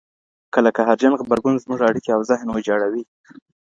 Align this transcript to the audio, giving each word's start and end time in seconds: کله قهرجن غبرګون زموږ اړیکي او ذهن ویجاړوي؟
کله 0.53 0.69
قهرجن 0.77 1.11
غبرګون 1.19 1.55
زموږ 1.63 1.79
اړیکي 1.89 2.09
او 2.15 2.21
ذهن 2.29 2.47
ویجاړوي؟ 2.51 3.03